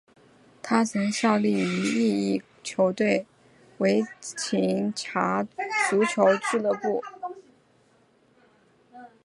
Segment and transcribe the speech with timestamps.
[0.63, 3.27] 他曾效力于意乙球队
[3.77, 5.43] 维琴察
[5.91, 7.03] 足球俱乐部。